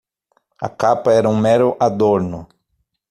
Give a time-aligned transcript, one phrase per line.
[0.67, 2.47] A capa era um mero adorno.